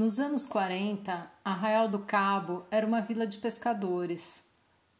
[0.00, 4.42] Nos anos 40, Arraial do Cabo era uma vila de pescadores.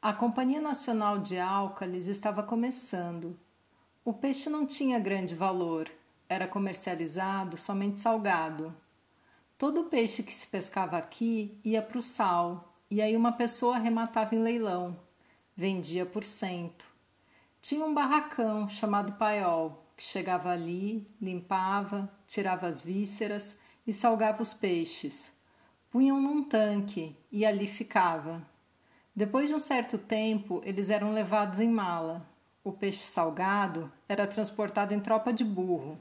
[0.03, 3.35] A Companhia Nacional de Álcalis estava começando.
[4.05, 5.91] O peixe não tinha grande valor,
[6.29, 8.75] era comercializado somente salgado.
[9.57, 13.77] Todo o peixe que se pescava aqui ia para o sal, e aí uma pessoa
[13.77, 14.95] arrematava em leilão,
[15.57, 16.85] vendia por cento.
[17.63, 23.55] Tinha um barracão chamado paiol, que chegava ali, limpava, tirava as vísceras
[23.87, 25.33] e salgava os peixes.
[25.91, 28.47] Punham num tanque e ali ficava.
[29.15, 32.25] Depois de um certo tempo, eles eram levados em mala.
[32.63, 35.99] O peixe salgado era transportado em tropa de burro.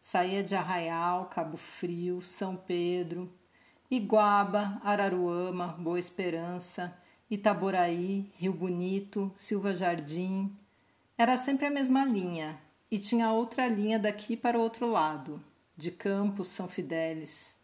[0.00, 3.32] Saía de Arraial, Cabo Frio, São Pedro,
[3.90, 6.94] Iguaba, Araruama, Boa Esperança,
[7.30, 10.54] Itaboraí, Rio Bonito, Silva Jardim.
[11.16, 12.58] Era sempre a mesma linha
[12.90, 15.42] e tinha outra linha daqui para o outro lado
[15.82, 17.56] de Campos, São Fidélis.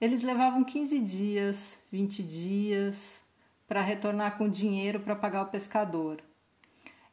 [0.00, 3.22] Eles levavam 15 dias, 20 dias
[3.68, 6.20] para retornar com dinheiro para pagar o pescador.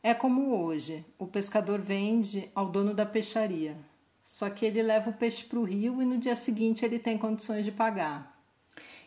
[0.01, 3.77] É como hoje: o pescador vende ao dono da peixaria,
[4.23, 7.19] só que ele leva o peixe para o rio e no dia seguinte ele tem
[7.19, 8.41] condições de pagar.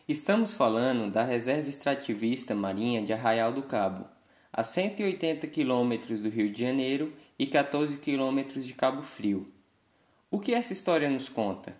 [0.07, 4.05] Estamos falando da Reserva Extrativista Marinha de Arraial do Cabo,
[4.53, 9.53] a 180 quilômetros do Rio de Janeiro e 14 quilômetros de Cabo Frio.
[10.31, 11.77] O que essa história nos conta?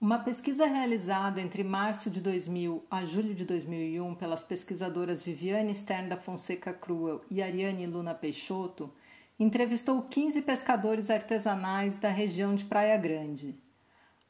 [0.00, 6.08] Uma pesquisa realizada entre março de 2000 a julho de 2001 pelas pesquisadoras Viviane Stern
[6.08, 8.92] da Fonseca Cruel e Ariane Luna Peixoto
[9.38, 13.58] entrevistou 15 pescadores artesanais da região de Praia Grande.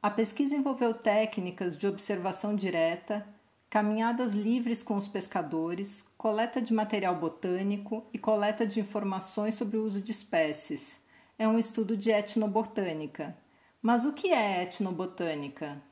[0.02, 3.26] A pesquisa envolveu técnicas de observação direta,
[3.68, 9.84] caminhadas livres com os pescadores, coleta de material botânico e coleta de informações sobre o
[9.84, 11.04] uso de espécies
[11.38, 13.36] é um estudo de etnobotânica.
[13.82, 15.82] Mas o que é etnobotânica?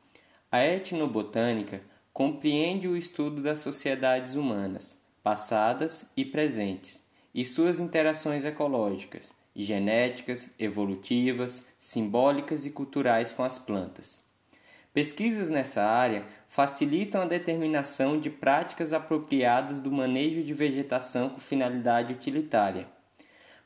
[0.50, 1.82] A etnobotânica
[2.12, 7.04] compreende o estudo das sociedades humanas, passadas e presentes,
[7.34, 14.25] e suas interações ecológicas, genéticas, evolutivas, simbólicas e culturais com as plantas.
[14.93, 22.12] Pesquisas nessa área facilitam a determinação de práticas apropriadas do manejo de vegetação com finalidade
[22.12, 22.94] utilitária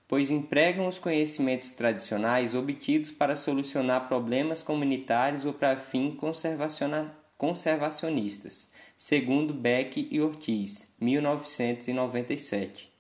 [0.09, 6.17] pois empregam os conhecimentos tradicionais obtidos para solucionar problemas comunitários ou para fins
[7.37, 12.91] conservacionistas, segundo Beck e Ortiz, 1997.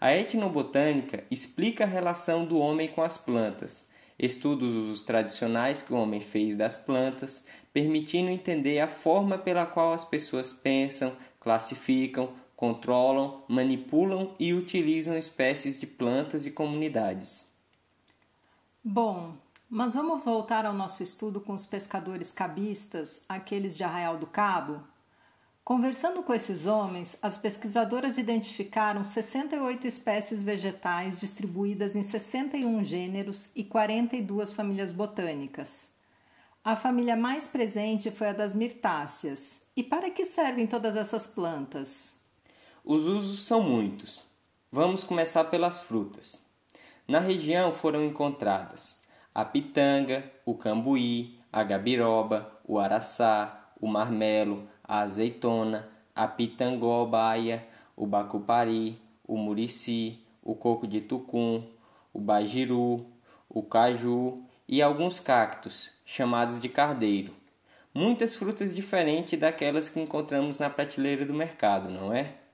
[0.00, 3.88] A etnobotânica explica a relação do homem com as plantas,
[4.18, 9.66] estuda os usos tradicionais que o homem fez das plantas, permitindo entender a forma pela
[9.66, 17.46] qual as pessoas pensam, classificam, controlam, manipulam e utilizam espécies de plantas e comunidades.
[18.82, 19.34] Bom,
[19.68, 24.82] mas vamos voltar ao nosso estudo com os pescadores cabistas, aqueles de Arraial do Cabo?
[25.62, 33.64] Conversando com esses homens, as pesquisadoras identificaram 68 espécies vegetais distribuídas em 61 gêneros e
[33.64, 35.90] 42 famílias botânicas.
[36.62, 39.62] A família mais presente foi a das mirtáceas.
[39.76, 42.16] E para que servem todas essas plantas?
[42.88, 44.24] Os usos são muitos.
[44.70, 46.40] Vamos começar pelas frutas.
[47.08, 49.02] Na região foram encontradas
[49.34, 57.66] a pitanga, o cambuí, a gabiroba, o araçá, o marmelo, a azeitona, a pitangobaia,
[57.96, 61.64] o bacupari, o murici, o coco de tucum,
[62.14, 63.04] o bajiru,
[63.48, 67.34] o caju e alguns cactos, chamados de cardeiro.
[67.92, 72.45] Muitas frutas diferentes daquelas que encontramos na prateleira do mercado, não é?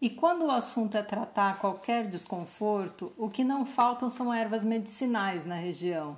[0.00, 5.44] E quando o assunto é tratar qualquer desconforto, o que não faltam são ervas medicinais
[5.44, 6.16] na região.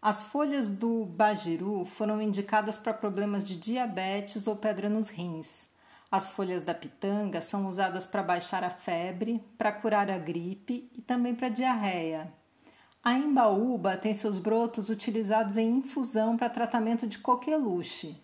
[0.00, 5.68] As folhas do bajiru foram indicadas para problemas de diabetes ou pedra nos rins.
[6.10, 11.02] As folhas da pitanga são usadas para baixar a febre, para curar a gripe e
[11.02, 12.32] também para diarreia.
[13.04, 18.18] A embaúba tem seus brotos utilizados em infusão para tratamento de coqueluche.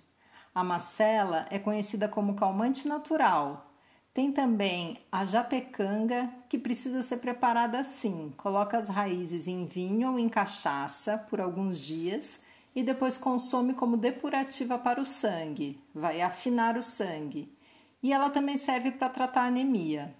[0.55, 3.66] A macela é conhecida como calmante natural,
[4.17, 10.19] tem também a japecanga, que precisa ser preparada assim: coloca as raízes em vinho ou
[10.19, 12.43] em cachaça por alguns dias
[12.75, 17.55] e depois consome como depurativa para o sangue, vai afinar o sangue.
[18.03, 20.15] E ela também serve para tratar anemia.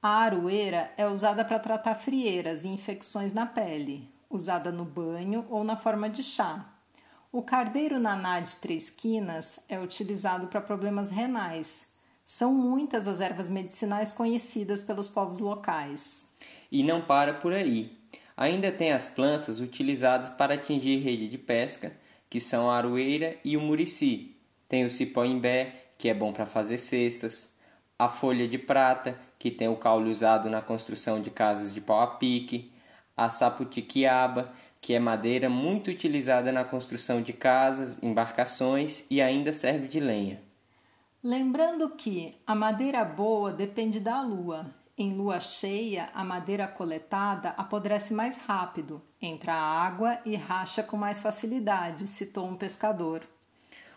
[0.00, 5.64] A aroeira é usada para tratar frieiras e infecções na pele, usada no banho ou
[5.64, 6.64] na forma de chá.
[7.32, 11.95] O cardeiro naná de três quinas é utilizado para problemas renais,
[12.26, 16.28] são muitas as ervas medicinais conhecidas pelos povos locais.
[16.72, 17.96] E não para por aí.
[18.36, 21.92] Ainda tem as plantas utilizadas para atingir rede de pesca,
[22.28, 24.34] que são a aroeira e o murici.
[24.68, 27.48] Tem o cipó-imbé, que é bom para fazer cestas.
[27.96, 32.00] A folha de prata, que tem o caule usado na construção de casas de pau
[32.00, 32.72] a pique.
[33.16, 39.86] A saputiquiaba, que é madeira muito utilizada na construção de casas, embarcações e ainda serve
[39.86, 40.45] de lenha.
[41.28, 44.72] Lembrando que a madeira boa depende da lua.
[44.96, 50.96] Em lua cheia, a madeira coletada apodrece mais rápido, entra a água e racha com
[50.96, 53.22] mais facilidade, citou um pescador.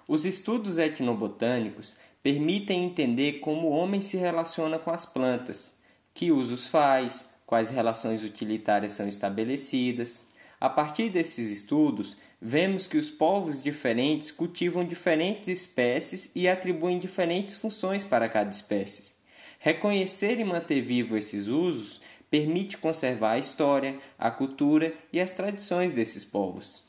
[0.07, 5.71] Os estudos etnobotânicos permitem entender como o homem se relaciona com as plantas,
[6.15, 10.25] que usos faz, quais relações utilitárias são estabelecidas.
[10.59, 17.56] A partir desses estudos, vemos que os povos diferentes cultivam diferentes espécies e atribuem diferentes
[17.56, 19.12] funções para cada espécie.
[19.59, 22.00] Reconhecer e manter vivo esses usos
[22.30, 26.88] permite conservar a história, a cultura e as tradições desses povos.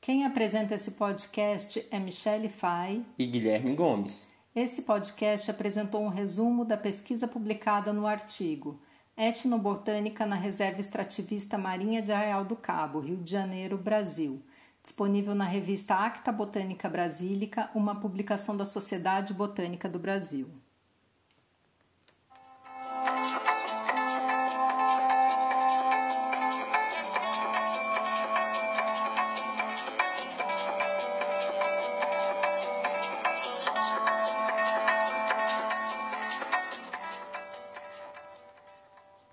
[0.00, 4.28] Quem apresenta esse podcast é Michele Fay e Guilherme Gomes.
[4.54, 8.78] Esse podcast apresentou um resumo da pesquisa publicada no artigo
[9.16, 14.42] Etnobotânica na Reserva Extrativista Marinha de Arraial do Cabo, Rio de Janeiro, Brasil,
[14.84, 20.46] disponível na revista Acta Botânica Brasílica, uma publicação da Sociedade Botânica do Brasil.